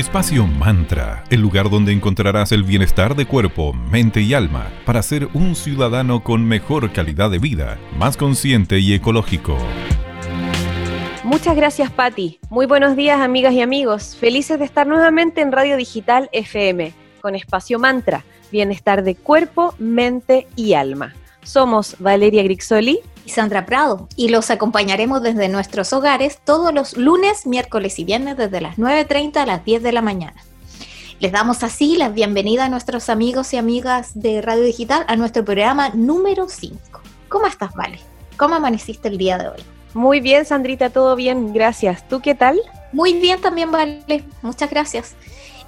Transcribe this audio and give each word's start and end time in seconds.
Espacio 0.00 0.46
Mantra, 0.46 1.24
el 1.28 1.42
lugar 1.42 1.68
donde 1.68 1.92
encontrarás 1.92 2.52
el 2.52 2.64
bienestar 2.64 3.14
de 3.14 3.26
cuerpo, 3.26 3.74
mente 3.74 4.22
y 4.22 4.32
alma 4.32 4.70
para 4.86 5.02
ser 5.02 5.28
un 5.34 5.54
ciudadano 5.54 6.24
con 6.24 6.42
mejor 6.42 6.90
calidad 6.90 7.30
de 7.30 7.38
vida, 7.38 7.78
más 7.98 8.16
consciente 8.16 8.78
y 8.78 8.94
ecológico. 8.94 9.58
Muchas 11.22 11.54
gracias, 11.54 11.90
Patti. 11.90 12.40
Muy 12.48 12.64
buenos 12.64 12.96
días, 12.96 13.20
amigas 13.20 13.52
y 13.52 13.60
amigos. 13.60 14.16
Felices 14.16 14.58
de 14.58 14.64
estar 14.64 14.86
nuevamente 14.86 15.42
en 15.42 15.52
Radio 15.52 15.76
Digital 15.76 16.30
FM 16.32 16.94
con 17.20 17.34
Espacio 17.34 17.78
Mantra, 17.78 18.24
bienestar 18.50 19.04
de 19.04 19.16
cuerpo, 19.16 19.74
mente 19.78 20.46
y 20.56 20.72
alma. 20.72 21.12
Somos 21.50 21.96
Valeria 21.98 22.44
Grixoli 22.44 23.00
y 23.26 23.30
Sandra 23.30 23.66
Prado 23.66 24.06
y 24.14 24.28
los 24.28 24.52
acompañaremos 24.52 25.20
desde 25.20 25.48
nuestros 25.48 25.92
hogares 25.92 26.38
todos 26.44 26.72
los 26.72 26.96
lunes, 26.96 27.44
miércoles 27.44 27.98
y 27.98 28.04
viernes 28.04 28.36
desde 28.36 28.60
las 28.60 28.78
9.30 28.78 29.36
a 29.38 29.46
las 29.46 29.64
10 29.64 29.82
de 29.82 29.90
la 29.90 30.00
mañana. 30.00 30.44
Les 31.18 31.32
damos 31.32 31.64
así 31.64 31.96
la 31.96 32.08
bienvenida 32.08 32.66
a 32.66 32.68
nuestros 32.68 33.08
amigos 33.08 33.52
y 33.52 33.56
amigas 33.56 34.12
de 34.14 34.40
Radio 34.42 34.62
Digital 34.62 35.04
a 35.08 35.16
nuestro 35.16 35.44
programa 35.44 35.88
número 35.88 36.48
5. 36.48 36.78
¿Cómo 37.28 37.48
estás, 37.48 37.74
Vale? 37.74 37.98
¿Cómo 38.36 38.54
amaneciste 38.54 39.08
el 39.08 39.18
día 39.18 39.36
de 39.36 39.48
hoy? 39.48 39.64
Muy 39.92 40.20
bien, 40.20 40.44
Sandrita, 40.44 40.90
todo 40.90 41.16
bien, 41.16 41.52
gracias. 41.52 42.06
¿Tú 42.06 42.20
qué 42.20 42.36
tal? 42.36 42.60
Muy 42.92 43.14
bien 43.14 43.40
también, 43.40 43.72
Vale. 43.72 44.22
Muchas 44.42 44.70
gracias. 44.70 45.16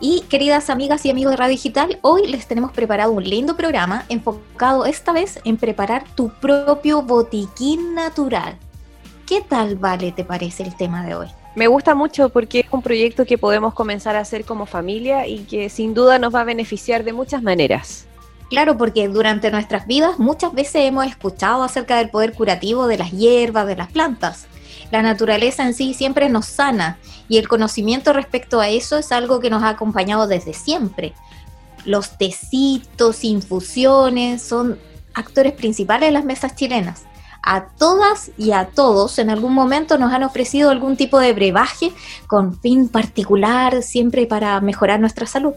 Y 0.04 0.22
queridas 0.22 0.68
amigas 0.68 1.06
y 1.06 1.10
amigos 1.10 1.30
de 1.30 1.36
Radio 1.36 1.52
Digital, 1.52 2.00
hoy 2.02 2.26
les 2.26 2.48
tenemos 2.48 2.72
preparado 2.72 3.12
un 3.12 3.22
lindo 3.22 3.56
programa 3.56 4.04
enfocado 4.08 4.84
esta 4.84 5.12
vez 5.12 5.38
en 5.44 5.56
preparar 5.56 6.02
tu 6.16 6.28
propio 6.28 7.02
botiquín 7.02 7.94
natural. 7.94 8.56
¿Qué 9.28 9.42
tal, 9.42 9.76
Vale, 9.76 10.10
te 10.10 10.24
parece 10.24 10.64
el 10.64 10.76
tema 10.76 11.06
de 11.06 11.14
hoy? 11.14 11.28
Me 11.54 11.68
gusta 11.68 11.94
mucho 11.94 12.30
porque 12.30 12.60
es 12.60 12.66
un 12.72 12.82
proyecto 12.82 13.24
que 13.24 13.38
podemos 13.38 13.74
comenzar 13.74 14.16
a 14.16 14.22
hacer 14.22 14.44
como 14.44 14.66
familia 14.66 15.28
y 15.28 15.44
que 15.44 15.68
sin 15.68 15.94
duda 15.94 16.18
nos 16.18 16.34
va 16.34 16.40
a 16.40 16.44
beneficiar 16.44 17.04
de 17.04 17.12
muchas 17.12 17.40
maneras. 17.40 18.08
Claro, 18.50 18.76
porque 18.76 19.06
durante 19.06 19.52
nuestras 19.52 19.86
vidas 19.86 20.18
muchas 20.18 20.52
veces 20.52 20.84
hemos 20.84 21.06
escuchado 21.06 21.62
acerca 21.62 21.98
del 21.98 22.10
poder 22.10 22.32
curativo 22.32 22.88
de 22.88 22.98
las 22.98 23.12
hierbas, 23.12 23.68
de 23.68 23.76
las 23.76 23.92
plantas 23.92 24.48
la 24.92 25.00
naturaleza 25.00 25.64
en 25.64 25.72
sí 25.72 25.94
siempre 25.94 26.28
nos 26.28 26.44
sana 26.44 26.98
y 27.26 27.38
el 27.38 27.48
conocimiento 27.48 28.12
respecto 28.12 28.60
a 28.60 28.68
eso 28.68 28.98
es 28.98 29.10
algo 29.10 29.40
que 29.40 29.48
nos 29.48 29.62
ha 29.62 29.70
acompañado 29.70 30.26
desde 30.26 30.52
siempre. 30.52 31.14
Los 31.86 32.18
tecitos, 32.18 33.24
infusiones 33.24 34.42
son 34.42 34.78
actores 35.14 35.54
principales 35.54 36.08
de 36.08 36.12
las 36.12 36.26
mesas 36.26 36.54
chilenas. 36.54 37.04
A 37.42 37.68
todas 37.78 38.32
y 38.36 38.52
a 38.52 38.66
todos 38.66 39.18
en 39.18 39.30
algún 39.30 39.54
momento 39.54 39.96
nos 39.96 40.12
han 40.12 40.24
ofrecido 40.24 40.68
algún 40.68 40.96
tipo 40.98 41.18
de 41.18 41.32
brebaje 41.32 41.90
con 42.26 42.60
fin 42.60 42.90
particular, 42.90 43.82
siempre 43.82 44.26
para 44.26 44.60
mejorar 44.60 45.00
nuestra 45.00 45.26
salud. 45.26 45.54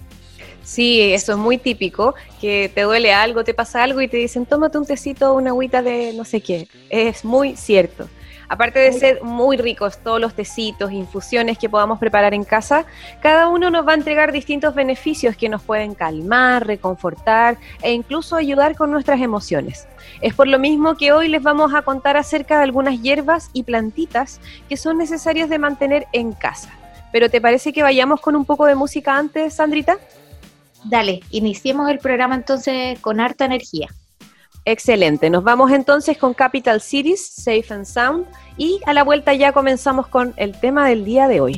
Sí, 0.63 1.01
eso 1.01 1.33
es 1.33 1.37
muy 1.37 1.57
típico, 1.57 2.15
que 2.39 2.71
te 2.73 2.83
duele 2.83 3.13
algo, 3.13 3.43
te 3.43 3.53
pasa 3.53 3.83
algo 3.83 3.99
y 4.01 4.07
te 4.07 4.15
dicen, 4.17 4.45
tómate 4.45 4.77
un 4.77 4.85
tecito, 4.85 5.33
una 5.33 5.49
agüita 5.49 5.81
de 5.81 6.13
no 6.13 6.23
sé 6.23 6.39
qué. 6.39 6.69
Es 6.89 7.25
muy 7.25 7.57
cierto. 7.57 8.07
Aparte 8.47 8.79
de 8.79 8.93
ser 8.93 9.23
muy 9.23 9.57
ricos 9.57 9.97
todos 9.97 10.19
los 10.19 10.33
tecitos, 10.33 10.91
infusiones 10.91 11.57
que 11.57 11.69
podamos 11.69 11.99
preparar 11.99 12.33
en 12.33 12.43
casa, 12.43 12.85
cada 13.21 13.47
uno 13.47 13.69
nos 13.69 13.87
va 13.87 13.91
a 13.91 13.95
entregar 13.95 14.31
distintos 14.31 14.75
beneficios 14.75 15.35
que 15.35 15.49
nos 15.49 15.61
pueden 15.61 15.95
calmar, 15.95 16.65
reconfortar 16.65 17.57
e 17.81 17.91
incluso 17.91 18.35
ayudar 18.35 18.75
con 18.75 18.91
nuestras 18.91 19.21
emociones. 19.21 19.87
Es 20.21 20.33
por 20.33 20.47
lo 20.47 20.59
mismo 20.59 20.95
que 20.95 21.11
hoy 21.11 21.27
les 21.27 21.41
vamos 21.41 21.73
a 21.73 21.81
contar 21.81 22.17
acerca 22.17 22.57
de 22.57 22.63
algunas 22.63 23.01
hierbas 23.01 23.49
y 23.53 23.63
plantitas 23.63 24.39
que 24.69 24.77
son 24.77 24.97
necesarias 24.97 25.49
de 25.49 25.59
mantener 25.59 26.07
en 26.13 26.33
casa. 26.33 26.69
Pero 27.11 27.29
¿te 27.29 27.41
parece 27.41 27.73
que 27.73 27.83
vayamos 27.83 28.21
con 28.21 28.35
un 28.35 28.45
poco 28.45 28.65
de 28.65 28.75
música 28.75 29.17
antes, 29.17 29.55
Sandrita? 29.55 29.97
Dale, 30.83 31.21
iniciemos 31.31 31.89
el 31.89 31.99
programa 31.99 32.35
entonces 32.35 32.99
con 32.99 33.19
harta 33.19 33.45
energía. 33.45 33.87
Excelente, 34.67 35.29
nos 35.29 35.43
vamos 35.43 35.71
entonces 35.71 36.17
con 36.17 36.33
Capital 36.33 36.81
Cities, 36.81 37.23
Safe 37.23 37.65
and 37.69 37.85
Sound, 37.85 38.25
y 38.57 38.81
a 38.87 38.93
la 38.93 39.03
vuelta 39.03 39.35
ya 39.35 39.51
comenzamos 39.51 40.07
con 40.07 40.33
el 40.37 40.59
tema 40.59 40.89
del 40.89 41.05
día 41.05 41.27
de 41.27 41.39
hoy. 41.39 41.57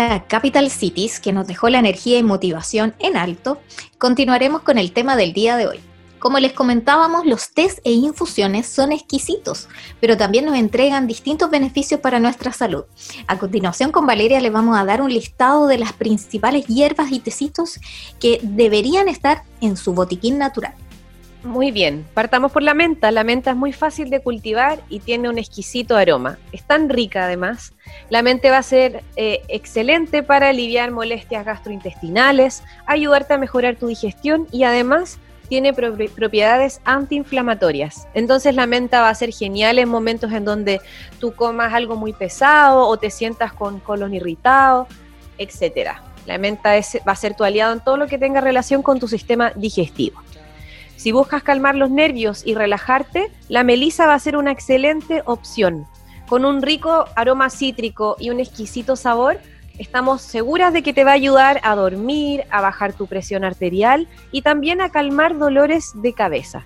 A 0.00 0.26
Capital 0.26 0.70
Cities, 0.70 1.20
que 1.20 1.32
nos 1.32 1.46
dejó 1.46 1.68
la 1.68 1.78
energía 1.78 2.18
y 2.18 2.22
motivación 2.22 2.94
en 2.98 3.16
alto, 3.16 3.60
continuaremos 3.98 4.62
con 4.62 4.78
el 4.78 4.92
tema 4.92 5.16
del 5.16 5.32
día 5.32 5.56
de 5.56 5.66
hoy. 5.66 5.80
Como 6.18 6.38
les 6.38 6.52
comentábamos, 6.52 7.26
los 7.26 7.50
test 7.52 7.78
e 7.84 7.92
infusiones 7.92 8.66
son 8.66 8.90
exquisitos, 8.90 9.68
pero 10.00 10.16
también 10.16 10.46
nos 10.46 10.56
entregan 10.56 11.06
distintos 11.06 11.50
beneficios 11.50 12.00
para 12.00 12.18
nuestra 12.18 12.52
salud. 12.52 12.84
A 13.26 13.38
continuación, 13.38 13.92
con 13.92 14.06
Valeria 14.06 14.40
les 14.40 14.52
vamos 14.52 14.78
a 14.78 14.84
dar 14.84 15.02
un 15.02 15.12
listado 15.12 15.66
de 15.66 15.78
las 15.78 15.92
principales 15.92 16.66
hierbas 16.66 17.12
y 17.12 17.20
tecitos 17.20 17.78
que 18.18 18.40
deberían 18.42 19.08
estar 19.08 19.42
en 19.60 19.76
su 19.76 19.92
botiquín 19.92 20.38
natural. 20.38 20.74
Muy 21.42 21.70
bien, 21.70 22.06
partamos 22.12 22.50
por 22.50 22.62
la 22.62 22.74
menta. 22.74 23.10
La 23.10 23.22
menta 23.22 23.52
es 23.52 23.56
muy 23.56 23.72
fácil 23.72 24.10
de 24.10 24.20
cultivar 24.20 24.80
y 24.88 25.00
tiene 25.00 25.28
un 25.28 25.38
exquisito 25.38 25.96
aroma. 25.96 26.38
Es 26.50 26.64
tan 26.64 26.88
rica 26.88 27.26
además. 27.26 27.72
La 28.10 28.22
menta 28.22 28.50
va 28.50 28.58
a 28.58 28.62
ser 28.62 29.04
eh, 29.16 29.42
excelente 29.48 30.22
para 30.22 30.48
aliviar 30.48 30.90
molestias 30.90 31.44
gastrointestinales, 31.44 32.64
ayudarte 32.86 33.34
a 33.34 33.38
mejorar 33.38 33.76
tu 33.76 33.86
digestión 33.86 34.48
y 34.50 34.64
además 34.64 35.18
tiene 35.48 35.72
propiedades 35.72 36.80
antiinflamatorias. 36.84 38.08
Entonces 38.14 38.54
la 38.54 38.66
menta 38.66 39.00
va 39.02 39.10
a 39.10 39.14
ser 39.14 39.32
genial 39.32 39.78
en 39.78 39.88
momentos 39.88 40.32
en 40.32 40.44
donde 40.44 40.80
tú 41.20 41.32
comas 41.32 41.72
algo 41.72 41.96
muy 41.96 42.12
pesado 42.12 42.88
o 42.88 42.96
te 42.96 43.10
sientas 43.10 43.52
con 43.52 43.78
colon 43.78 44.14
irritado, 44.14 44.88
etc. 45.38 45.90
La 46.26 46.38
menta 46.38 46.72
va 47.06 47.12
a 47.12 47.16
ser 47.16 47.34
tu 47.34 47.44
aliado 47.44 47.72
en 47.72 47.80
todo 47.80 47.96
lo 47.96 48.08
que 48.08 48.18
tenga 48.18 48.40
relación 48.40 48.82
con 48.82 48.98
tu 48.98 49.06
sistema 49.06 49.52
digestivo. 49.54 50.25
Si 50.96 51.12
buscas 51.12 51.42
calmar 51.42 51.74
los 51.74 51.90
nervios 51.90 52.42
y 52.44 52.54
relajarte, 52.54 53.30
la 53.48 53.64
melisa 53.64 54.06
va 54.06 54.14
a 54.14 54.18
ser 54.18 54.36
una 54.36 54.50
excelente 54.50 55.22
opción. 55.26 55.86
Con 56.26 56.44
un 56.44 56.62
rico 56.62 57.04
aroma 57.14 57.50
cítrico 57.50 58.16
y 58.18 58.30
un 58.30 58.40
exquisito 58.40 58.96
sabor, 58.96 59.38
estamos 59.78 60.22
seguras 60.22 60.72
de 60.72 60.82
que 60.82 60.94
te 60.94 61.04
va 61.04 61.12
a 61.12 61.14
ayudar 61.14 61.60
a 61.62 61.76
dormir, 61.76 62.44
a 62.50 62.60
bajar 62.60 62.94
tu 62.94 63.06
presión 63.06 63.44
arterial 63.44 64.08
y 64.32 64.42
también 64.42 64.80
a 64.80 64.90
calmar 64.90 65.38
dolores 65.38 65.92
de 65.94 66.14
cabeza. 66.14 66.64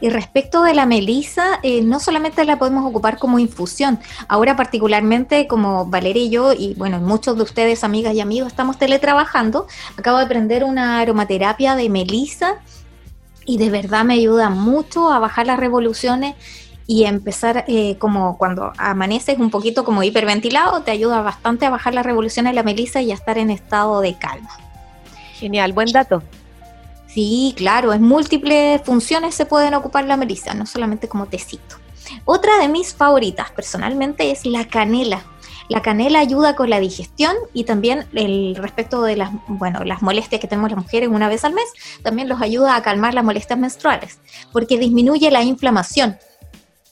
Y 0.00 0.10
respecto 0.10 0.64
de 0.64 0.74
la 0.74 0.84
melisa, 0.84 1.60
eh, 1.62 1.80
no 1.82 2.00
solamente 2.00 2.44
la 2.44 2.58
podemos 2.58 2.84
ocupar 2.84 3.18
como 3.18 3.38
infusión, 3.38 4.00
ahora 4.26 4.56
particularmente 4.56 5.46
como 5.46 5.86
Valeria 5.86 6.24
y 6.24 6.30
yo, 6.30 6.52
y 6.52 6.74
bueno, 6.74 6.98
muchos 6.98 7.36
de 7.36 7.44
ustedes, 7.44 7.84
amigas 7.84 8.12
y 8.14 8.20
amigos, 8.20 8.48
estamos 8.48 8.78
teletrabajando, 8.78 9.68
acabo 9.96 10.18
de 10.18 10.24
aprender 10.24 10.64
una 10.64 10.98
aromaterapia 10.98 11.76
de 11.76 11.88
melisa 11.88 12.56
y 13.46 13.58
de 13.58 13.70
verdad 13.70 14.04
me 14.04 14.14
ayuda 14.14 14.50
mucho 14.50 15.10
a 15.10 15.18
bajar 15.18 15.46
las 15.46 15.58
revoluciones 15.58 16.34
y 16.86 17.04
empezar 17.04 17.64
eh, 17.68 17.96
como 17.98 18.36
cuando 18.38 18.72
amaneces 18.76 19.38
un 19.38 19.50
poquito 19.50 19.84
como 19.84 20.02
hiperventilado, 20.02 20.82
te 20.82 20.90
ayuda 20.90 21.22
bastante 21.22 21.66
a 21.66 21.70
bajar 21.70 21.94
las 21.94 22.04
revoluciones 22.04 22.52
de 22.52 22.56
la 22.56 22.62
melisa 22.62 23.00
y 23.00 23.12
a 23.12 23.14
estar 23.14 23.38
en 23.38 23.50
estado 23.50 24.00
de 24.00 24.14
calma. 24.14 24.50
Genial, 25.34 25.72
buen 25.72 25.90
dato. 25.92 26.22
Sí, 27.06 27.54
claro, 27.56 27.92
en 27.92 28.02
múltiples 28.02 28.80
funciones 28.82 29.34
se 29.34 29.46
pueden 29.46 29.74
ocupar 29.74 30.04
la 30.04 30.16
melisa, 30.16 30.54
no 30.54 30.66
solamente 30.66 31.08
como 31.08 31.26
tecito. 31.26 31.76
Otra 32.24 32.58
de 32.58 32.68
mis 32.68 32.94
favoritas 32.94 33.50
personalmente 33.50 34.30
es 34.30 34.46
la 34.46 34.66
canela. 34.66 35.22
La 35.72 35.80
canela 35.80 36.18
ayuda 36.18 36.54
con 36.54 36.68
la 36.68 36.80
digestión 36.80 37.34
y 37.54 37.64
también 37.64 38.06
el 38.12 38.54
respecto 38.56 39.00
de 39.02 39.16
las, 39.16 39.30
bueno, 39.48 39.84
las 39.84 40.02
molestias 40.02 40.38
que 40.38 40.46
tenemos 40.46 40.70
las 40.70 40.78
mujeres 40.78 41.08
una 41.08 41.30
vez 41.30 41.46
al 41.46 41.54
mes, 41.54 41.64
también 42.02 42.28
los 42.28 42.42
ayuda 42.42 42.76
a 42.76 42.82
calmar 42.82 43.14
las 43.14 43.24
molestias 43.24 43.58
menstruales, 43.58 44.20
porque 44.52 44.76
disminuye 44.76 45.30
la 45.30 45.42
inflamación 45.42 46.18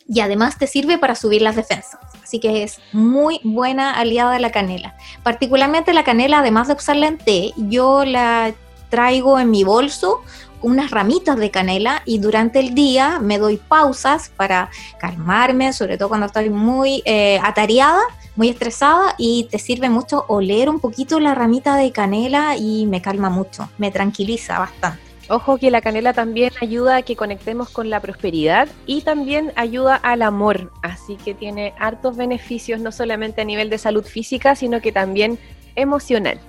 y 0.09 0.21
además 0.21 0.57
te 0.57 0.67
sirve 0.67 0.97
para 0.97 1.15
subir 1.15 1.43
las 1.43 1.57
defensas. 1.57 2.01
Así 2.23 2.41
que 2.41 2.63
es 2.63 2.79
muy 2.95 3.43
buena 3.45 3.93
aliada 3.93 4.33
de 4.33 4.41
la 4.41 4.51
canela. 4.51 4.97
Particularmente 5.23 5.93
la 5.93 6.03
canela, 6.03 6.39
además 6.39 6.69
de 6.69 6.73
usarla 6.73 7.09
en 7.09 7.19
té, 7.19 7.53
yo 7.59 8.07
la 8.07 8.55
traigo 8.89 9.39
en 9.39 9.51
mi 9.51 9.63
bolso 9.63 10.23
unas 10.63 10.91
ramitas 10.91 11.37
de 11.37 11.51
canela 11.51 12.03
y 12.05 12.19
durante 12.19 12.61
el 12.61 12.75
día 12.75 13.19
me 13.21 13.39
doy 13.39 13.57
pausas 13.57 14.31
para 14.37 14.71
calmarme, 14.99 15.73
sobre 15.73 15.99
todo 15.99 16.09
cuando 16.09 16.27
estoy 16.27 16.51
muy 16.51 17.03
eh, 17.05 17.41
atareada 17.43 18.01
muy 18.37 18.49
estresada 18.49 19.15
y 19.19 19.49
te 19.51 19.59
sirve 19.59 19.91
mucho 19.91 20.25
oler 20.29 20.71
un 20.71 20.81
poquito 20.81 21.21
la 21.21 21.35
ramita 21.35 21.77
de 21.77 21.93
canela 21.93 22.57
y 22.57 22.87
me 22.87 23.03
calma 23.03 23.29
mucho, 23.29 23.69
me 23.77 23.91
tranquiliza 23.91 24.59
bastante. 24.59 25.01
Ojo 25.29 25.59
que 25.59 25.71
la 25.71 25.81
canela 25.81 26.13
también 26.13 26.51
ayuda 26.61 26.97
a 26.97 27.03
que 27.03 27.15
conectemos 27.15 27.69
con 27.69 27.89
la 27.89 28.01
prosperidad 28.01 28.69
y 28.87 29.03
también 29.03 29.53
ayuda 29.55 29.95
al 29.95 30.23
amor, 30.23 30.73
así 30.83 31.17
que 31.17 31.35
tiene 31.35 31.75
hartos 31.79 32.17
beneficios 32.17 32.81
no 32.81 32.91
solamente 32.91 33.43
a 33.43 33.45
nivel 33.45 33.71
de 33.71 33.79
salud 33.79 34.05
física, 34.05 34.57
sino 34.57 34.81
que 34.81 34.91
también 34.91 35.39
emocional. 35.77 36.41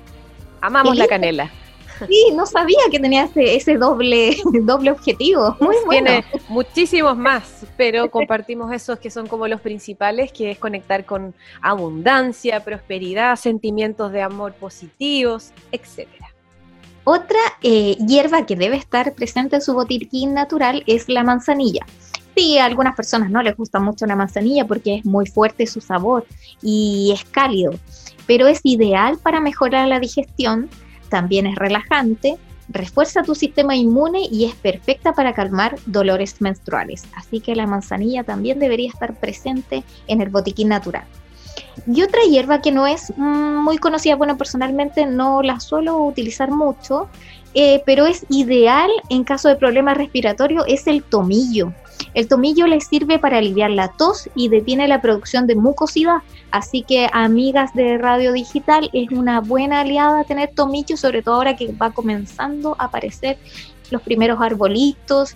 Amamos 0.61 0.97
la 0.97 1.07
canela. 1.07 1.51
Sí, 2.07 2.33
no 2.33 2.45
sabía 2.45 2.79
que 2.89 2.99
tenía 2.99 3.29
ese, 3.35 3.77
doble, 3.77 4.37
doble 4.63 4.91
objetivo. 4.91 5.55
Muy 5.59 5.75
bueno. 5.85 6.07
Tiene 6.07 6.25
muchísimos 6.49 7.17
más, 7.17 7.65
pero 7.77 8.09
compartimos 8.09 8.71
esos 8.71 8.99
que 8.99 9.09
son 9.09 9.27
como 9.27 9.47
los 9.47 9.61
principales, 9.61 10.31
que 10.31 10.51
es 10.51 10.57
conectar 10.57 11.05
con 11.05 11.33
abundancia, 11.61 12.63
prosperidad, 12.63 13.35
sentimientos 13.35 14.11
de 14.11 14.21
amor 14.21 14.53
positivos, 14.53 15.51
etcétera. 15.71 16.27
Otra 17.03 17.39
eh, 17.63 17.97
hierba 18.05 18.45
que 18.45 18.55
debe 18.55 18.75
estar 18.75 19.13
presente 19.13 19.55
en 19.55 19.61
su 19.61 19.73
botiquín 19.73 20.33
natural 20.33 20.83
es 20.85 21.09
la 21.09 21.23
manzanilla. 21.23 21.85
Sí, 22.35 22.57
a 22.57 22.65
algunas 22.65 22.95
personas 22.95 23.29
no 23.29 23.41
les 23.41 23.57
gusta 23.57 23.79
mucho 23.79 24.05
la 24.05 24.15
manzanilla 24.15 24.65
porque 24.65 24.97
es 24.97 25.05
muy 25.05 25.25
fuerte 25.25 25.67
su 25.67 25.81
sabor 25.81 26.25
y 26.61 27.11
es 27.13 27.25
cálido, 27.25 27.73
pero 28.25 28.47
es 28.47 28.61
ideal 28.63 29.17
para 29.17 29.41
mejorar 29.41 29.87
la 29.87 29.99
digestión 29.99 30.69
también 31.11 31.45
es 31.45 31.55
relajante, 31.55 32.37
refuerza 32.69 33.21
tu 33.21 33.35
sistema 33.35 33.75
inmune 33.75 34.27
y 34.31 34.45
es 34.45 34.55
perfecta 34.55 35.13
para 35.13 35.33
calmar 35.33 35.75
dolores 35.85 36.41
menstruales. 36.41 37.03
Así 37.15 37.41
que 37.41 37.55
la 37.55 37.67
manzanilla 37.67 38.23
también 38.23 38.57
debería 38.57 38.89
estar 38.89 39.13
presente 39.13 39.83
en 40.07 40.21
el 40.21 40.29
botiquín 40.29 40.69
natural. 40.69 41.03
Y 41.85 42.01
otra 42.01 42.21
hierba 42.23 42.61
que 42.61 42.71
no 42.71 42.87
es 42.87 43.13
mm, 43.15 43.63
muy 43.63 43.77
conocida, 43.77 44.15
bueno, 44.15 44.37
personalmente 44.37 45.05
no 45.05 45.43
la 45.43 45.59
suelo 45.59 45.97
utilizar 45.97 46.49
mucho, 46.49 47.09
eh, 47.53 47.83
pero 47.85 48.05
es 48.05 48.25
ideal 48.29 48.89
en 49.09 49.23
caso 49.23 49.49
de 49.49 49.55
problemas 49.57 49.97
respiratorios, 49.97 50.63
es 50.67 50.87
el 50.87 51.03
tomillo. 51.03 51.73
El 52.13 52.27
tomillo 52.27 52.67
le 52.67 52.81
sirve 52.81 53.19
para 53.19 53.37
aliviar 53.37 53.71
la 53.71 53.89
tos 53.89 54.29
y 54.35 54.49
detiene 54.49 54.87
la 54.87 55.01
producción 55.01 55.47
de 55.47 55.55
mucosidad. 55.55 56.17
Así 56.51 56.83
que, 56.83 57.09
amigas 57.13 57.73
de 57.73 57.97
Radio 57.97 58.33
Digital, 58.33 58.89
es 58.93 59.11
una 59.11 59.41
buena 59.41 59.81
aliada 59.81 60.23
tener 60.23 60.51
tomillo, 60.53 60.97
sobre 60.97 61.21
todo 61.21 61.35
ahora 61.35 61.55
que 61.55 61.71
va 61.73 61.91
comenzando 61.91 62.75
a 62.79 62.85
aparecer 62.85 63.37
los 63.89 64.01
primeros 64.01 64.39
arbolitos. 64.41 65.35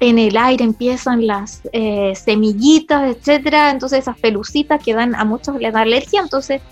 En 0.00 0.18
el 0.18 0.36
aire 0.36 0.64
empiezan 0.64 1.26
las 1.26 1.62
eh, 1.72 2.14
semillitas, 2.14 3.16
etcétera. 3.16 3.70
Entonces, 3.70 4.00
esas 4.00 4.18
pelucitas 4.18 4.82
que 4.82 4.94
dan 4.94 5.14
a 5.14 5.24
muchos 5.24 5.56
les 5.56 5.72
da 5.72 5.80
alergia. 5.80 6.20
Entonces, 6.20 6.62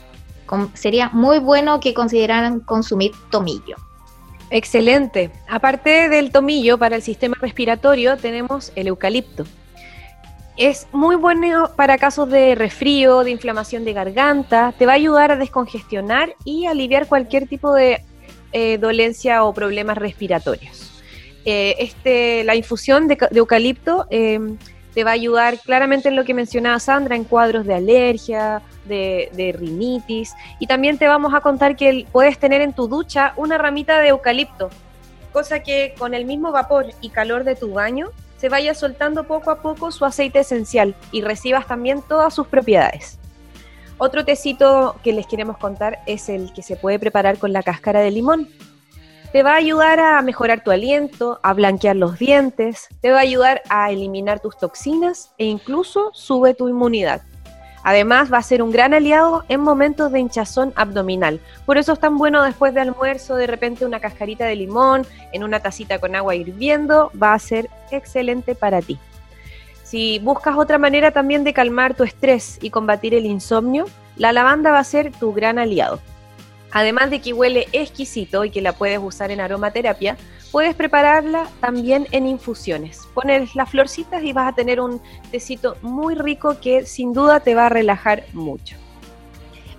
sería 0.75 1.11
muy 1.11 1.39
bueno 1.39 1.81
que 1.81 1.95
consideraran 1.95 2.61
consumir 2.61 3.13
tomillo. 3.31 3.77
Excelente. 4.51 5.31
Aparte 5.49 6.09
del 6.09 6.31
tomillo 6.31 6.79
para 6.79 6.97
el 6.97 7.03
sistema 7.03 7.37
respiratorio, 7.41 8.17
tenemos 8.17 8.73
el 8.77 8.87
eucalipto. 8.87 9.45
Es 10.57 10.87
muy 10.93 11.17
bueno 11.17 11.71
para 11.77 11.99
casos 11.99 12.31
de 12.31 12.55
resfrío, 12.55 13.25
de 13.25 13.31
inflamación 13.31 13.85
de 13.85 13.93
garganta, 13.93 14.73
te 14.79 14.87
va 14.87 14.93
a 14.93 14.95
ayudar 14.97 15.33
a 15.33 15.37
descongestionar 15.37 16.35
y 16.45 16.67
aliviar 16.67 17.09
cualquier 17.09 17.47
tipo 17.47 17.75
de 17.75 18.03
eh, 18.53 18.79
dolencia 18.79 19.45
o 19.45 19.53
problemas 19.53 19.99
respiratorios. 19.99 21.03
Eh, 21.45 21.77
este, 21.79 22.43
la 22.45 22.57
infusión 22.57 23.07
de, 23.07 23.19
eucalipto 23.33 24.07
em, 24.11 24.57
te 24.97 25.05
va 25.05 25.11
a 25.11 25.15
ayudar 25.15 25.59
claramente 25.59 26.09
en 26.09 26.17
lo 26.17 26.25
que 26.25 26.33
mencionaba 26.33 26.81
Sandra, 26.81 27.17
en 27.17 27.25
cuadros 27.25 27.67
de 27.67 27.75
alergia, 27.75 28.63
de, 28.87 29.55
rinitis. 29.55 30.33
Y 30.59 30.67
también 30.67 30.97
te 30.97 31.07
vamos 31.07 31.35
a 31.35 31.43
contar 31.43 31.77
que 31.77 32.07
puedes 32.11 32.39
tener 32.39 32.63
en 32.63 32.73
tu 32.73 32.89
ducha 32.89 33.35
una 33.37 33.59
ramita 33.59 34.01
de 34.01 34.09
eucalipto, 34.09 34.71
cosa 35.35 35.63
que 35.63 35.95
con 35.99 36.15
el 36.15 36.25
mismo 36.25 36.51
vapor 36.51 36.87
y 37.03 37.11
calor 37.11 37.45
de 37.45 37.57
tu 37.57 37.75
baño 37.75 38.09
se 38.39 38.49
vaya 38.49 38.73
soltando 38.73 39.25
poco 39.25 39.51
a 39.51 39.61
poco 39.61 39.93
su 39.93 40.07
aceite 40.07 40.39
esencial 40.39 40.95
y 41.13 41.21
recibas 41.21 41.67
también 41.67 42.01
todas 42.01 42.33
sus 42.33 42.47
propiedades. 42.47 43.19
Otro 43.99 44.25
tecito 44.25 44.97
que 45.05 45.13
les 45.13 45.27
queremos 45.27 45.59
contar 45.59 45.99
es 46.07 46.31
el 46.31 46.55
que 46.55 46.63
se 46.63 46.77
puede 46.77 46.99
preparar 46.99 47.37
con 47.37 47.53
la 47.53 47.63
cáscara 47.63 48.01
de 48.01 48.13
limón. 48.13 48.49
Te 49.33 49.43
va 49.43 49.53
a 49.53 49.57
ayudar 49.57 50.01
a 50.01 50.23
mejorar 50.23 50.63
tu 50.63 50.71
aliento, 50.71 51.41
a 51.43 51.53
blanquear 51.53 51.97
los 51.97 52.19
dientes, 52.19 52.89
te 53.01 53.11
va 53.11 53.19
a 53.19 53.23
ayudar 53.23 53.63
a 53.69 53.91
eliminar 53.91 54.41
tus 54.41 54.57
toxinas 54.57 55.33
e 55.37 55.45
incluso 55.45 56.11
sube 56.15 56.55
tu 56.55 56.69
inmunidad. 56.69 57.23
Además, 57.83 58.33
va 58.33 58.39
a 58.39 58.43
ser 58.43 58.63
un 58.63 58.73
gran 58.73 58.95
aliado 58.95 59.45
en 59.49 59.61
momentos 59.61 60.11
de 60.11 60.21
hinchazón 60.21 60.73
abdominal. 60.75 61.41
Por 61.67 61.77
eso 61.77 61.93
es 61.93 62.01
tan 62.01 62.19
bueno 62.19 62.43
después 62.43 62.75
de 62.75 62.81
almuerzo, 62.81 63.37
de 63.37 63.47
repente 63.47 63.85
una 63.85 64.01
cascarita 64.01 64.45
de 64.47 64.57
limón 64.57 65.07
en 65.33 65.45
una 65.45 65.61
tacita 65.61 65.99
con 65.99 66.17
agua 66.17 66.35
hirviendo, 66.35 67.13
va 67.21 67.35
a 67.35 67.39
ser 67.39 67.69
excelente 67.91 68.55
para 68.55 68.81
ti. 68.81 68.99
Si 69.85 70.19
buscas 70.19 70.57
otra 70.57 70.79
manera 70.79 71.13
también 71.13 71.45
de 71.45 71.53
calmar 71.53 71.95
tu 71.95 72.03
estrés 72.03 72.59
y 72.61 72.71
combatir 72.71 73.15
el 73.15 73.27
insomnio, 73.27 73.85
la 74.17 74.33
lavanda 74.33 74.73
va 74.73 74.81
a 74.81 74.85
ser 74.85 75.13
tu 75.13 75.33
gran 75.33 75.59
aliado. 75.59 76.01
Además 76.77 77.09
de 77.09 77.23
que 77.23 77.33
huele 77.33 77.69
exquisito 77.73 78.45
y 78.45 78.51
que 78.51 78.61
la 78.61 78.75
puedes 78.75 78.99
usar 78.99 79.31
en 79.31 79.41
aromaterapia, 79.41 80.19
puedes 80.53 80.75
prepararla 80.75 81.49
también 81.59 82.07
en 82.11 82.27
infusiones. 82.27 83.09
Pones 83.15 83.55
las 83.55 83.71
florcitas 83.71 84.23
y 84.23 84.35
vas 84.35 84.53
a 84.53 84.55
tener 84.55 84.79
un 84.79 85.01
tecito 85.31 85.79
muy 85.81 86.15
rico 86.15 86.61
que 86.61 86.85
sin 86.85 87.15
duda 87.15 87.41
te 87.41 87.55
va 87.55 87.65
a 87.65 87.69
relajar 87.71 88.25
mucho. 88.35 88.77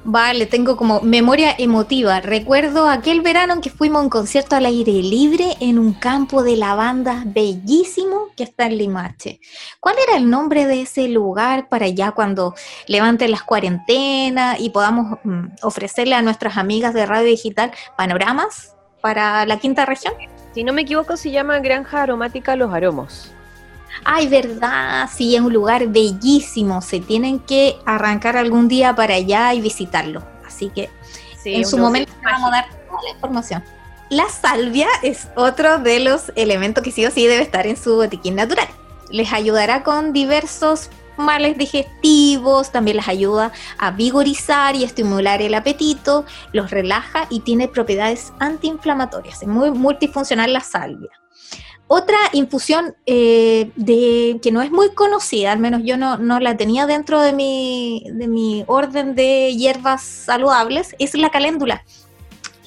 Vale, 0.10 0.46
tengo 0.46 0.78
como 0.78 1.02
memoria 1.02 1.54
emotiva. 1.58 2.22
Recuerdo 2.22 2.88
aquel 2.88 3.20
verano 3.20 3.52
en 3.52 3.60
que 3.60 3.70
fuimos 3.70 4.00
a 4.00 4.04
un 4.04 4.10
concierto 4.10 4.56
al 4.56 4.66
aire 4.66 4.94
libre 4.94 5.58
en 5.60 5.78
un 5.78 5.94
campo 5.94 6.44
de 6.44 6.56
lavanda 6.56 7.24
bellísimo 7.26 8.30
que 8.38 8.44
está 8.44 8.68
en 8.68 8.78
Limache. 8.78 9.42
¿Cuál 9.82 9.98
era 10.08 10.16
el 10.16 10.30
nombre 10.30 10.66
de 10.66 10.84
ese 10.84 11.10
lugar 11.10 11.68
para 11.68 11.90
ya 11.90 12.12
cuando 12.12 12.56
levanten 12.88 13.32
las 13.32 13.44
cuarentenas 13.44 14.62
y 14.62 14.70
podamos 14.70 15.20
mm, 15.26 15.48
ofrecerle 15.62 16.16
a 16.16 16.22
nuestras 16.22 16.56
amigas 16.56 16.94
de 16.94 17.06
Radio 17.06 17.28
Digital 17.28 17.74
panoramas 17.98 18.78
para 19.02 19.46
la 19.46 19.60
quinta 19.60 19.86
región? 19.86 20.14
Si 20.54 20.64
no 20.64 20.72
me 20.72 20.84
equivoco, 20.84 21.18
se 21.18 21.32
llama 21.32 21.60
Granja 21.60 22.04
Aromática 22.04 22.56
Los 22.56 22.74
Aromos. 22.74 23.34
Ay, 24.10 24.30
verdad, 24.30 25.10
sí, 25.14 25.36
es 25.36 25.42
un 25.42 25.52
lugar 25.52 25.86
bellísimo. 25.88 26.82
Se 26.82 27.02
tienen 27.02 27.40
que 27.40 27.76
arrancar 27.86 28.38
algún 28.38 28.70
día 28.70 28.96
para 28.96 29.16
allá 29.16 29.54
y 29.54 29.60
visitarlo. 29.60 30.24
Así 30.46 30.70
que 30.70 30.90
en 31.44 31.66
su 31.68 31.78
momento 31.78 32.14
vamos 32.24 32.48
a 32.48 32.52
dar 32.52 32.70
toda 32.88 33.02
la 33.04 33.10
información. 33.10 33.64
La 34.10 34.30
salvia 34.30 34.88
es 35.04 35.28
otro 35.36 35.80
de 35.80 36.00
los 36.00 36.32
elementos 36.38 36.86
que 36.86 36.92
sí 36.92 37.06
o 37.06 37.12
sí 37.12 37.28
debe 37.28 37.44
estar 37.44 37.68
en 37.68 37.76
su 37.76 37.98
botiquín 37.98 38.36
natural. 38.36 38.70
Les 39.10 39.34
ayudará 39.34 39.84
con 39.84 40.14
diversos 40.14 40.90
males 41.18 41.58
digestivos, 41.58 42.72
también 42.72 42.96
les 42.96 43.10
ayuda 43.10 43.52
a 43.78 43.92
vigorizar 43.92 44.74
y 44.78 44.86
estimular 44.86 45.42
el 45.42 45.54
apetito, 45.54 46.24
los 46.54 46.72
relaja 46.72 47.28
y 47.30 47.42
tiene 47.42 47.68
propiedades 47.68 48.32
antiinflamatorias. 48.40 49.42
Es 49.42 49.50
muy 49.50 49.70
multifuncional 49.72 50.54
la 50.54 50.62
salvia. 50.62 51.10
Otra 51.90 52.18
infusión 52.34 52.96
eh, 53.06 53.72
de, 53.78 54.40
que 54.42 54.52
no 54.52 54.62
es 54.62 54.72
muy 54.72 54.90
conocida, 54.90 55.54
al 55.54 55.60
menos 55.60 55.82
yo 55.86 55.96
no, 55.96 56.18
la 56.40 56.58
tenía 56.58 56.86
dentro 56.86 57.22
de 57.22 57.32
mi, 57.32 58.04
de 58.12 58.28
mi 58.28 58.66
orden 58.68 59.16
de 59.16 59.56
hierbas 59.56 60.04
saludables, 60.04 60.96
es 61.00 61.16
la 61.16 61.30
caléndula. 61.30 61.84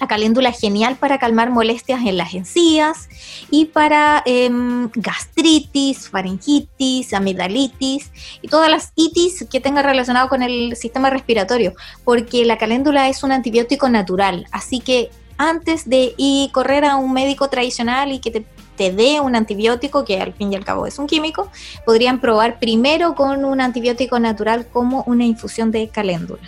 La 0.00 0.08
caléndula 0.08 0.48
es 0.48 0.58
genial 0.58 0.96
para 0.96 1.18
calmar 1.18 1.50
molestias 1.50 2.00
en 2.06 2.16
las 2.16 2.32
encías 2.32 3.10
y 3.50 3.66
para 3.66 4.22
em, 4.24 4.88
gastritis, 4.94 6.08
faringitis, 6.08 7.12
amigdalitis 7.12 8.10
y 8.40 8.48
todas 8.48 8.70
las 8.70 8.92
itis 8.94 9.44
que 9.50 9.60
tenga 9.60 9.82
relacionado 9.82 10.30
con 10.30 10.42
el 10.42 10.74
sistema 10.76 11.10
respiratorio, 11.10 11.74
porque 12.04 12.46
la 12.46 12.56
caléndula 12.56 13.10
es 13.10 13.22
un 13.22 13.32
antibiótico 13.32 13.90
natural, 13.90 14.46
así 14.52 14.80
que 14.80 15.10
antes 15.36 15.88
de 15.88 16.14
ir 16.16 16.50
correr 16.52 16.86
a 16.86 16.96
un 16.96 17.12
médico 17.12 17.48
tradicional 17.48 18.12
y 18.12 18.20
que 18.20 18.30
te 18.30 18.46
te 18.80 18.90
dé 18.90 19.20
un 19.20 19.36
antibiótico, 19.36 20.06
que 20.06 20.18
al 20.22 20.32
fin 20.32 20.54
y 20.54 20.56
al 20.56 20.64
cabo 20.64 20.86
es 20.86 20.98
un 20.98 21.06
químico, 21.06 21.50
podrían 21.84 22.18
probar 22.18 22.58
primero 22.58 23.14
con 23.14 23.44
un 23.44 23.60
antibiótico 23.60 24.18
natural 24.18 24.68
como 24.72 25.02
una 25.06 25.26
infusión 25.26 25.70
de 25.70 25.88
caléndula. 25.88 26.40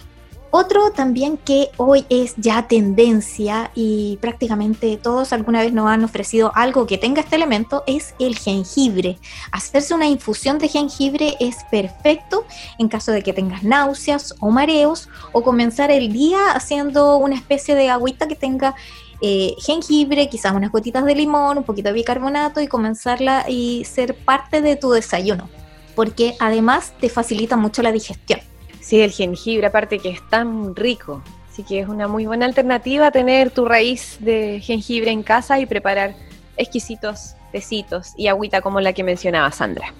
Otro 0.54 0.92
también 0.92 1.38
que 1.38 1.70
hoy 1.78 2.06
es 2.10 2.34
ya 2.36 2.68
tendencia 2.68 3.70
y 3.74 4.18
prácticamente 4.20 4.98
todos 4.98 5.32
alguna 5.32 5.60
vez 5.60 5.72
nos 5.72 5.88
han 5.88 6.04
ofrecido 6.04 6.52
algo 6.54 6.86
que 6.86 6.98
tenga 6.98 7.22
este 7.22 7.36
elemento 7.36 7.84
es 7.86 8.14
el 8.18 8.36
jengibre. 8.36 9.18
Hacerse 9.50 9.94
una 9.94 10.06
infusión 10.06 10.58
de 10.58 10.68
jengibre 10.68 11.36
es 11.40 11.56
perfecto 11.70 12.44
en 12.78 12.88
caso 12.88 13.12
de 13.12 13.22
que 13.22 13.32
tengas 13.32 13.62
náuseas 13.62 14.34
o 14.40 14.50
mareos 14.50 15.08
o 15.32 15.42
comenzar 15.42 15.90
el 15.90 16.12
día 16.12 16.52
haciendo 16.52 17.16
una 17.16 17.34
especie 17.34 17.74
de 17.74 17.88
agüita 17.88 18.28
que 18.28 18.36
tenga 18.36 18.74
eh, 19.22 19.54
jengibre, 19.58 20.28
quizás 20.28 20.52
unas 20.52 20.72
gotitas 20.72 21.04
de 21.04 21.14
limón, 21.14 21.58
un 21.58 21.64
poquito 21.64 21.90
de 21.90 21.94
bicarbonato 21.94 22.60
y 22.60 22.66
comenzarla 22.66 23.44
y 23.48 23.84
ser 23.84 24.16
parte 24.16 24.60
de 24.60 24.74
tu 24.74 24.90
desayuno, 24.90 25.48
porque 25.94 26.34
además 26.40 26.92
te 27.00 27.08
facilita 27.08 27.56
mucho 27.56 27.82
la 27.82 27.92
digestión. 27.92 28.40
Sí, 28.80 29.00
el 29.00 29.12
jengibre 29.12 29.68
aparte 29.68 30.00
que 30.00 30.10
es 30.10 30.28
tan 30.28 30.74
rico, 30.74 31.22
así 31.48 31.62
que 31.62 31.78
es 31.78 31.88
una 31.88 32.08
muy 32.08 32.26
buena 32.26 32.46
alternativa 32.46 33.12
tener 33.12 33.52
tu 33.52 33.64
raíz 33.64 34.16
de 34.18 34.60
jengibre 34.60 35.12
en 35.12 35.22
casa 35.22 35.60
y 35.60 35.66
preparar 35.66 36.16
exquisitos 36.62 37.34
tecitos 37.52 38.14
y 38.16 38.28
agüita 38.28 38.62
como 38.62 38.80
la 38.80 38.92
que 38.92 39.04
mencionaba 39.04 39.52
Sandra. 39.52 39.92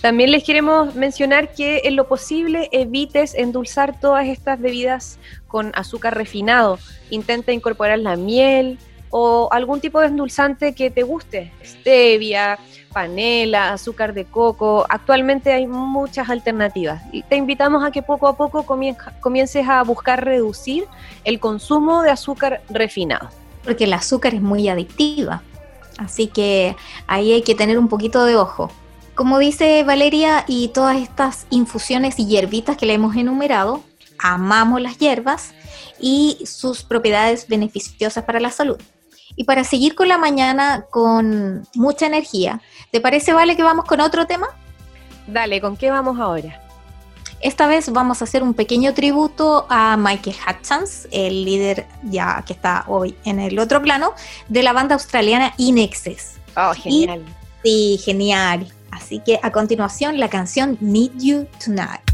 También 0.00 0.30
les 0.30 0.44
queremos 0.44 0.94
mencionar 0.94 1.52
que 1.52 1.82
en 1.84 1.96
lo 1.96 2.08
posible 2.08 2.68
evites 2.72 3.34
endulzar 3.34 3.98
todas 3.98 4.26
estas 4.26 4.60
bebidas 4.60 5.18
con 5.46 5.72
azúcar 5.74 6.16
refinado. 6.16 6.78
Intenta 7.10 7.52
incorporar 7.52 7.98
la 8.00 8.16
miel 8.16 8.78
o 9.10 9.48
algún 9.52 9.80
tipo 9.80 10.00
de 10.00 10.08
endulzante 10.08 10.74
que 10.74 10.90
te 10.90 11.02
guste, 11.02 11.52
stevia, 11.64 12.58
panela, 12.92 13.72
azúcar 13.72 14.14
de 14.14 14.24
coco. 14.24 14.84
Actualmente 14.88 15.52
hay 15.52 15.66
muchas 15.66 16.28
alternativas 16.28 17.02
y 17.12 17.22
te 17.22 17.36
invitamos 17.36 17.84
a 17.84 17.90
que 17.90 18.02
poco 18.02 18.26
a 18.26 18.36
poco 18.36 18.64
comiences 18.64 19.68
a 19.68 19.82
buscar 19.82 20.24
reducir 20.24 20.84
el 21.24 21.40
consumo 21.40 22.02
de 22.02 22.10
azúcar 22.10 22.62
refinado. 22.68 23.28
Porque 23.64 23.84
el 23.84 23.92
azúcar 23.92 24.34
es 24.34 24.42
muy 24.42 24.68
adictiva, 24.68 25.42
así 25.98 26.26
que 26.26 26.76
ahí 27.06 27.32
hay 27.32 27.42
que 27.42 27.54
tener 27.54 27.78
un 27.78 27.88
poquito 27.88 28.24
de 28.24 28.36
ojo. 28.36 28.70
Como 29.14 29.38
dice 29.38 29.82
Valeria, 29.84 30.44
y 30.46 30.68
todas 30.68 30.98
estas 30.98 31.46
infusiones 31.50 32.18
y 32.18 32.26
hierbitas 32.26 32.76
que 32.76 32.86
le 32.86 32.94
hemos 32.94 33.16
enumerado, 33.16 33.82
amamos 34.18 34.80
las 34.80 34.98
hierbas 34.98 35.54
y 35.98 36.38
sus 36.44 36.82
propiedades 36.82 37.48
beneficiosas 37.48 38.24
para 38.24 38.40
la 38.40 38.50
salud. 38.50 38.78
Y 39.34 39.44
para 39.44 39.64
seguir 39.64 39.94
con 39.94 40.08
la 40.08 40.18
mañana 40.18 40.86
con 40.90 41.66
mucha 41.74 42.06
energía, 42.06 42.60
¿te 42.90 43.00
parece, 43.00 43.32
Vale, 43.32 43.56
que 43.56 43.62
vamos 43.62 43.84
con 43.84 44.00
otro 44.00 44.26
tema? 44.26 44.48
Dale, 45.26 45.60
¿con 45.60 45.76
qué 45.76 45.90
vamos 45.90 46.18
ahora? 46.18 46.65
Esta 47.40 47.66
vez 47.66 47.90
vamos 47.92 48.20
a 48.20 48.24
hacer 48.24 48.42
un 48.42 48.54
pequeño 48.54 48.94
tributo 48.94 49.66
a 49.68 49.96
Michael 49.96 50.36
Hutchins, 50.36 51.06
el 51.10 51.44
líder 51.44 51.86
ya 52.02 52.42
que 52.46 52.52
está 52.52 52.84
hoy 52.88 53.16
en 53.24 53.40
el 53.40 53.58
otro 53.58 53.82
plano, 53.82 54.14
de 54.48 54.62
la 54.62 54.72
banda 54.72 54.94
australiana 54.94 55.52
Inexes. 55.58 56.36
Oh, 56.56 56.72
genial. 56.74 57.24
sí, 57.62 58.00
genial. 58.02 58.72
Así 58.90 59.20
que 59.20 59.38
a 59.42 59.52
continuación 59.52 60.18
la 60.18 60.30
canción 60.30 60.78
Need 60.80 61.12
You 61.18 61.46
Tonight. 61.62 62.05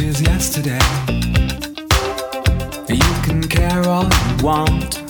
is 0.00 0.20
yesterday. 0.20 0.78
You 2.88 3.22
can 3.22 3.42
care 3.48 3.86
all 3.88 4.04
you 4.04 4.44
want. 4.44 5.05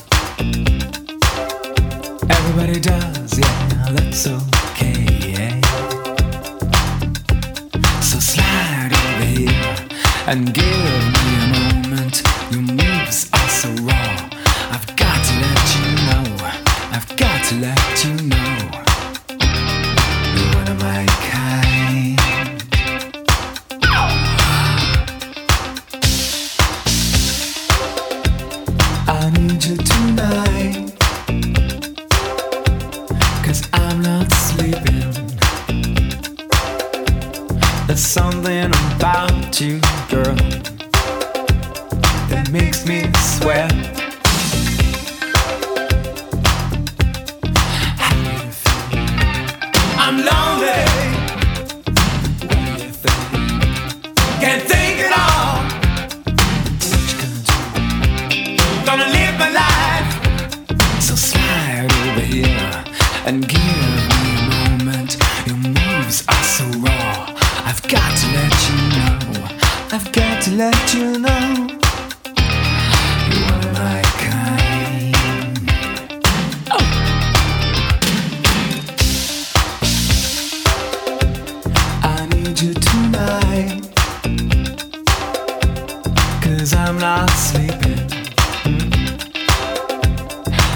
I'm 86.87 86.99
not 86.99 87.29
sleeping. 87.31 87.97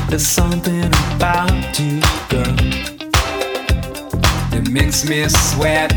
There's 0.08 0.26
something 0.26 0.86
about 1.14 1.78
you, 1.78 2.00
girl, 2.28 2.56
that 4.50 4.68
makes 4.72 5.08
me 5.08 5.28
sweat. 5.28 5.92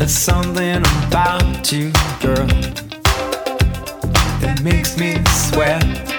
There's 0.00 0.12
something 0.12 0.78
about 0.78 1.70
you, 1.70 1.92
girl, 2.22 2.46
that 4.40 4.62
makes 4.64 4.96
me 4.96 5.22
sweat. 5.28 6.09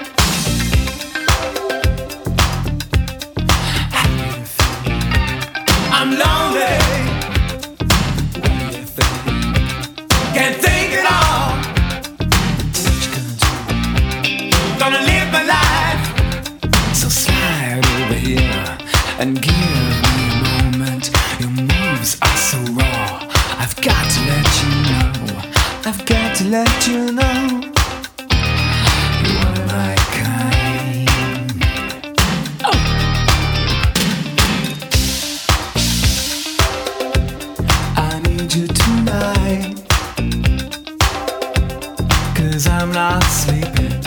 Cause 42.62 42.72
I'm 42.72 42.92
not 42.92 43.24
sleeping. 43.24 44.00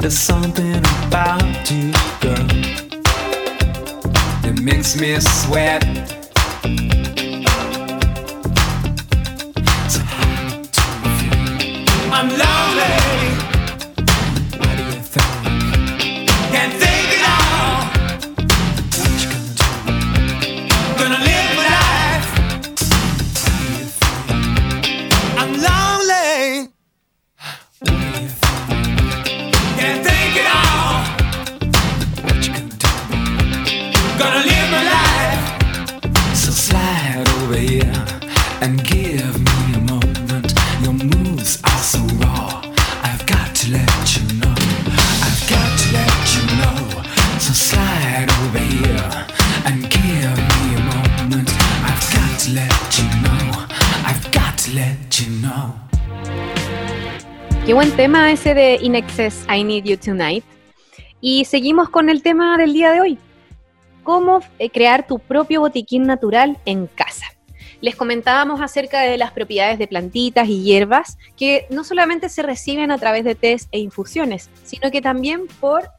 There's 0.00 0.18
something 0.18 0.78
about 1.06 1.70
you, 1.70 1.92
girl, 2.22 2.46
that 4.40 4.60
makes 4.62 4.98
me 4.98 5.20
sweat. 5.20 6.93
Buen 57.74 57.90
tema 57.96 58.30
ese 58.30 58.54
de 58.54 58.78
In 58.82 58.94
Excess, 58.94 59.44
I 59.52 59.64
Need 59.64 59.82
You 59.82 59.96
Tonight. 59.96 60.44
Y 61.20 61.44
seguimos 61.44 61.88
con 61.88 62.08
el 62.08 62.22
tema 62.22 62.56
del 62.56 62.72
día 62.72 62.92
de 62.92 63.00
hoy. 63.00 63.18
Cómo 64.04 64.38
eh, 64.60 64.70
crear 64.70 65.08
tu 65.08 65.18
propio 65.18 65.58
botiquín 65.58 66.04
natural 66.04 66.56
en 66.66 66.86
casa. 66.86 67.26
Les 67.80 67.96
comentábamos 67.96 68.60
acerca 68.60 69.00
de 69.00 69.18
las 69.18 69.32
propiedades 69.32 69.80
de 69.80 69.88
plantitas 69.88 70.48
y 70.48 70.62
hierbas 70.62 71.18
que 71.36 71.66
no 71.68 71.82
solamente 71.82 72.28
se 72.28 72.44
reciben 72.44 72.92
a 72.92 72.98
través 72.98 73.24
de 73.24 73.34
test 73.34 73.68
e 73.72 73.80
infusiones, 73.80 74.50
sino 74.62 74.92
que 74.92 75.02
también 75.02 75.48
por 75.58 75.90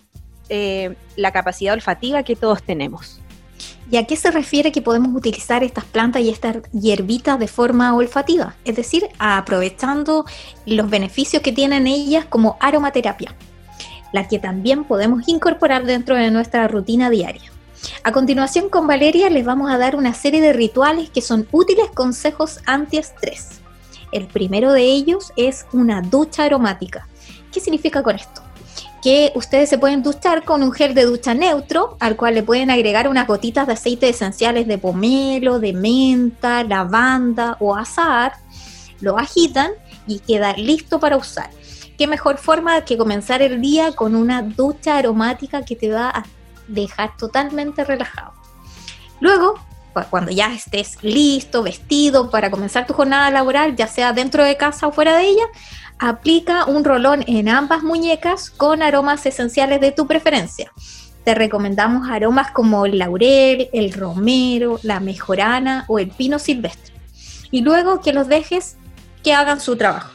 eh, 0.48 0.96
la 1.18 1.34
capacidad 1.34 1.74
olfativa 1.74 2.24
que 2.24 2.38
todos 2.38 2.64
tenemos. 2.64 3.20
¿Y 3.90 3.98
a 3.98 4.06
qué 4.06 4.16
se 4.16 4.32
refiere 4.32 4.72
que 4.72 4.82
podemos 4.82 5.16
utilizar 5.16 5.64
estas 5.64 5.86
plantas 5.86 6.22
y 6.24 6.30
estas 6.30 6.58
hierbitas 6.72 7.38
de 7.38 7.48
forma 7.48 7.96
olfativa? 7.96 8.56
Es 8.66 8.76
decir, 8.76 9.08
aprovechando 9.20 10.26
los 10.66 10.90
beneficios 10.90 11.44
que 11.44 11.52
tienen 11.52 11.86
ellas 11.86 12.26
como 12.26 12.58
aromaterapia, 12.60 13.36
la 14.12 14.28
que 14.28 14.40
también 14.40 14.86
podemos 14.86 15.28
incorporar 15.28 15.86
dentro 15.86 16.16
de 16.16 16.32
nuestra 16.32 16.68
rutina 16.68 17.10
diaria. 17.10 17.52
A 18.04 18.12
continuación 18.12 18.70
con 18.70 18.88
Valeria 18.88 19.30
les 19.30 19.46
vamos 19.46 19.70
a 19.70 19.78
dar 19.78 19.96
una 19.96 20.16
serie 20.16 20.42
de 20.42 20.54
rituales 20.54 21.12
que 21.12 21.22
son 21.22 21.48
útiles 21.52 21.92
consejos 21.94 22.60
antiestrés. 22.66 23.62
El 24.12 24.28
primero 24.28 24.72
de 24.72 24.84
ellos 24.84 25.32
es 25.36 25.66
una 25.74 26.02
ducha 26.02 26.46
aromática. 26.46 27.08
¿Qué 27.52 27.60
significa 27.60 28.02
con 28.02 28.16
esto? 28.16 28.45
Que 29.06 29.32
ustedes 29.36 29.70
se 29.70 29.78
pueden 29.78 30.02
duchar 30.02 30.44
con 30.44 30.64
un 30.64 30.72
gel 30.72 30.96
de 30.96 31.06
ducha 31.06 31.36
neutro, 31.36 31.96
al 32.00 32.16
cual 32.16 32.34
le 32.34 32.42
pueden 32.42 32.72
agregar 32.72 33.08
unas 33.08 33.28
gotitas 33.28 33.68
de 33.68 33.74
aceite 33.74 34.10
esenciales 34.10 34.66
de 34.66 34.80
pomelo, 34.80 35.60
de 35.60 35.74
menta, 35.74 36.64
lavanda 36.64 37.56
o 37.60 37.76
azahar, 37.76 38.34
lo 39.02 39.20
agitan 39.20 39.74
y 40.08 40.22
queda 40.22 40.54
listo 40.54 41.00
para 41.00 41.18
usar. 41.18 41.52
Qué 42.00 42.08
mejor 42.08 42.40
forma 42.40 42.84
que 42.84 42.98
comenzar 42.98 43.44
el 43.44 43.62
día 43.62 43.92
con 43.92 44.16
una 44.16 44.42
ducha 44.42 44.98
aromática 44.98 45.64
que 45.64 45.76
te 45.76 45.92
va 45.92 46.10
a 46.10 46.26
dejar 46.68 47.16
totalmente 47.16 47.84
relajado. 47.84 48.34
Luego, 49.20 49.60
cuando 50.10 50.32
ya 50.32 50.52
estés 50.52 50.98
listo, 51.04 51.62
vestido 51.62 52.32
para 52.32 52.50
comenzar 52.50 52.88
tu 52.88 52.94
jornada 52.94 53.30
laboral, 53.30 53.76
ya 53.76 53.86
sea 53.86 54.14
dentro 54.14 54.44
de 54.44 54.58
casa 54.58 54.88
o 54.88 54.92
fuera 54.92 55.16
de 55.16 55.28
ella, 55.28 55.46
aplica 56.00 56.66
un 56.66 56.84
rolón 56.84 57.24
en 57.28 57.50
ambas 57.50 57.84
muñecas 57.84 58.50
con 58.50 58.82
aromas 58.82 59.26
esenciales 59.26 59.82
de 59.82 59.92
tu 59.92 60.08
preferencia. 60.08 60.72
Te 61.24 61.34
recomendamos 61.34 62.10
aromas 62.10 62.52
como 62.52 62.86
el 62.86 63.00
laurel, 63.00 63.70
el 63.74 63.94
romero, 63.94 64.80
la 64.84 65.00
mejorana 65.00 65.86
o 65.88 65.98
el 65.98 66.10
pino 66.10 66.38
silvestre. 66.38 66.94
Y 67.50 67.62
luego 67.62 68.02
que 68.02 68.14
los 68.14 68.28
dejes 68.28 68.78
que 69.24 69.34
hagan 69.34 69.60
su 69.60 69.76
trabajo. 69.76 70.12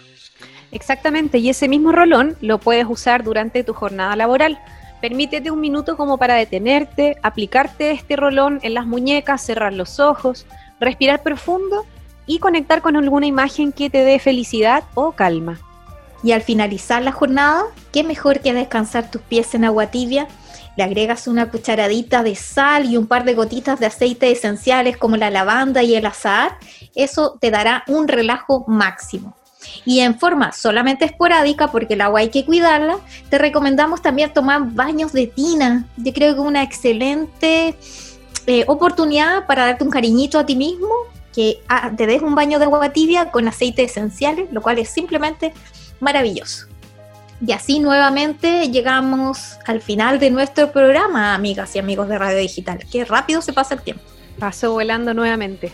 Exactamente, 0.72 1.38
y 1.38 1.50
ese 1.50 1.68
mismo 1.68 1.90
rolón 1.90 2.36
lo 2.40 2.58
puedes 2.58 2.86
usar 2.88 3.24
durante 3.24 3.64
tu 3.64 3.74
jornada 3.74 4.14
laboral. 4.14 4.60
Permítete 5.00 5.50
un 5.50 5.60
minuto 5.60 5.96
como 5.96 6.16
para 6.16 6.34
detenerte, 6.34 7.16
aplicarte 7.22 7.90
este 7.90 8.14
rolón 8.14 8.60
en 8.62 8.74
las 8.74 8.86
muñecas, 8.86 9.44
cerrar 9.44 9.72
los 9.72 9.98
ojos, 9.98 10.46
respirar 10.78 11.22
profundo 11.22 11.86
y 12.26 12.38
conectar 12.38 12.82
con 12.82 12.96
alguna 12.96 13.26
imagen 13.26 13.72
que 13.72 13.90
te 13.90 14.04
dé 14.04 14.20
felicidad 14.20 14.84
o 14.94 15.12
calma. 15.12 15.58
Y 16.22 16.32
al 16.32 16.42
finalizar 16.42 17.02
la 17.02 17.12
jornada, 17.12 17.64
qué 17.92 18.04
mejor 18.04 18.40
que 18.40 18.52
descansar 18.52 19.10
tus 19.10 19.22
pies 19.22 19.54
en 19.54 19.64
agua 19.64 19.86
tibia. 19.86 20.28
Le 20.76 20.84
agregas 20.84 21.26
una 21.26 21.50
cucharadita 21.50 22.22
de 22.22 22.34
sal 22.36 22.86
y 22.86 22.96
un 22.96 23.06
par 23.06 23.24
de 23.24 23.34
gotitas 23.34 23.80
de 23.80 23.86
aceite 23.86 24.30
esenciales 24.30 24.96
como 24.96 25.16
la 25.16 25.30
lavanda 25.30 25.82
y 25.82 25.94
el 25.94 26.06
azahar. 26.06 26.58
Eso 26.94 27.38
te 27.40 27.50
dará 27.50 27.84
un 27.86 28.08
relajo 28.08 28.64
máximo. 28.68 29.36
Y 29.84 30.00
en 30.00 30.18
forma 30.18 30.52
solamente 30.52 31.04
esporádica, 31.04 31.70
porque 31.70 31.94
el 31.94 32.00
agua 32.00 32.20
hay 32.20 32.30
que 32.30 32.44
cuidarla, 32.44 32.98
te 33.28 33.38
recomendamos 33.38 34.00
también 34.02 34.32
tomar 34.32 34.62
baños 34.72 35.12
de 35.12 35.26
tina. 35.26 35.86
Yo 35.96 36.12
creo 36.12 36.34
que 36.34 36.40
una 36.40 36.62
excelente 36.62 37.74
eh, 38.46 38.64
oportunidad 38.68 39.46
para 39.46 39.66
darte 39.66 39.84
un 39.84 39.90
cariñito 39.90 40.38
a 40.38 40.46
ti 40.46 40.56
mismo, 40.56 40.88
que 41.34 41.62
ah, 41.68 41.92
te 41.96 42.06
des 42.06 42.22
un 42.22 42.34
baño 42.34 42.58
de 42.58 42.64
agua 42.64 42.90
tibia 42.90 43.30
con 43.30 43.46
aceites 43.48 43.92
esenciales, 43.92 44.50
lo 44.50 44.62
cual 44.62 44.78
es 44.78 44.88
simplemente 44.88 45.52
maravilloso. 46.00 46.66
Y 47.46 47.52
así 47.52 47.80
nuevamente 47.80 48.68
llegamos 48.70 49.58
al 49.66 49.80
final 49.80 50.18
de 50.18 50.30
nuestro 50.30 50.72
programa, 50.72 51.34
amigas 51.34 51.74
y 51.74 51.78
amigos 51.78 52.08
de 52.08 52.18
Radio 52.18 52.38
Digital. 52.38 52.80
Qué 52.90 53.04
rápido 53.04 53.40
se 53.40 53.54
pasa 53.54 53.74
el 53.74 53.82
tiempo. 53.82 54.02
Pasó 54.38 54.72
volando 54.72 55.14
nuevamente. 55.14 55.72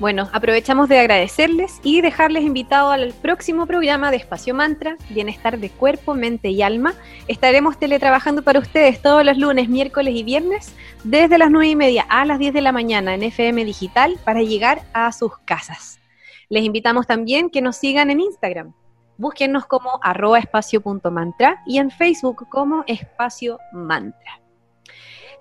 Bueno, 0.00 0.28
aprovechamos 0.32 0.88
de 0.88 0.98
agradecerles 0.98 1.78
y 1.84 2.00
dejarles 2.00 2.42
invitados 2.42 2.92
al 2.92 3.12
próximo 3.12 3.66
programa 3.66 4.10
de 4.10 4.16
Espacio 4.16 4.52
Mantra, 4.52 4.96
Bienestar 5.10 5.58
de 5.58 5.70
Cuerpo, 5.70 6.14
Mente 6.14 6.48
y 6.48 6.62
Alma. 6.62 6.94
Estaremos 7.28 7.78
teletrabajando 7.78 8.42
para 8.42 8.58
ustedes 8.58 9.00
todos 9.00 9.24
los 9.24 9.38
lunes, 9.38 9.68
miércoles 9.68 10.14
y 10.16 10.24
viernes, 10.24 10.72
desde 11.04 11.38
las 11.38 11.50
9 11.50 11.68
y 11.68 11.76
media 11.76 12.06
a 12.08 12.24
las 12.24 12.40
10 12.40 12.54
de 12.54 12.60
la 12.60 12.72
mañana 12.72 13.14
en 13.14 13.22
FM 13.22 13.64
Digital 13.64 14.18
para 14.24 14.42
llegar 14.42 14.82
a 14.94 15.12
sus 15.12 15.38
casas. 15.44 16.00
Les 16.48 16.64
invitamos 16.64 17.06
también 17.06 17.48
que 17.48 17.62
nos 17.62 17.76
sigan 17.76 18.10
en 18.10 18.20
Instagram. 18.20 18.72
Búsquennos 19.16 19.66
como 19.66 20.00
arroba 20.02 20.38
espacio.mantra 20.38 21.62
y 21.66 21.78
en 21.78 21.90
Facebook 21.90 22.48
como 22.48 22.84
espacio 22.86 23.58
mantra. 23.72 24.40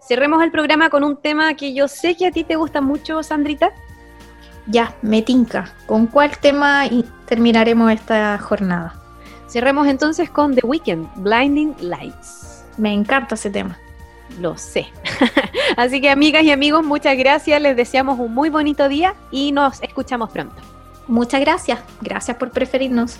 Cerremos 0.07 0.43
el 0.43 0.51
programa 0.51 0.89
con 0.89 1.03
un 1.03 1.17
tema 1.17 1.53
que 1.53 1.73
yo 1.73 1.88
sé 1.88 2.15
que 2.15 2.27
a 2.27 2.31
ti 2.31 2.43
te 2.43 2.55
gusta 2.55 2.81
mucho, 2.81 3.23
Sandrita. 3.23 3.71
Ya, 4.67 4.95
me 5.01 5.21
tinca. 5.21 5.73
¿Con 5.86 6.07
cuál 6.07 6.38
tema 6.38 6.83
terminaremos 7.25 7.91
esta 7.91 8.38
jornada? 8.38 8.95
Cerremos 9.47 9.88
entonces 9.88 10.29
con 10.29 10.55
The 10.55 10.65
Weeknd, 10.65 11.07
Blinding 11.15 11.75
Lights. 11.79 12.65
Me 12.77 12.93
encanta 12.93 13.36
ese 13.36 13.49
tema. 13.49 13.77
Lo 14.39 14.57
sé. 14.57 14.88
Así 15.77 16.01
que 16.01 16.09
amigas 16.09 16.43
y 16.43 16.51
amigos, 16.51 16.83
muchas 16.83 17.17
gracias. 17.17 17.62
Les 17.62 17.75
deseamos 17.75 18.19
un 18.19 18.33
muy 18.33 18.49
bonito 18.49 18.89
día 18.89 19.15
y 19.31 19.51
nos 19.51 19.81
escuchamos 19.81 20.31
pronto. 20.31 20.55
Muchas 21.07 21.41
gracias. 21.41 21.79
Gracias 22.01 22.38
por 22.38 22.51
preferirnos. 22.51 23.19